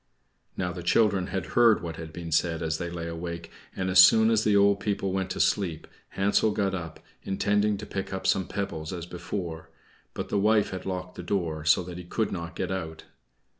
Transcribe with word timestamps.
Now 0.57 0.73
the 0.73 0.81
children 0.81 1.27
had 1.27 1.45
heard 1.53 1.83
what 1.83 1.97
had 1.97 2.11
been 2.11 2.31
said 2.31 2.63
as 2.63 2.79
they 2.79 2.89
lay 2.89 3.07
awake, 3.07 3.51
and 3.75 3.87
as 3.87 3.99
soon 3.99 4.31
as 4.31 4.43
the 4.43 4.55
old 4.57 4.79
people 4.79 5.11
went 5.11 5.29
to 5.29 5.39
sleep 5.39 5.85
Hansel 6.17 6.49
got 6.49 6.73
up, 6.73 6.99
intending 7.21 7.77
to 7.77 7.85
pick 7.85 8.11
up 8.11 8.25
some 8.25 8.47
pebbles 8.47 8.91
as 8.91 9.05
before; 9.05 9.69
but 10.15 10.29
the 10.29 10.39
wife 10.39 10.71
had 10.71 10.87
locked 10.87 11.13
the 11.17 11.21
door, 11.21 11.65
so 11.65 11.83
that 11.83 11.99
he 11.99 12.03
could 12.03 12.31
not 12.31 12.55
get 12.55 12.71
out. 12.71 13.03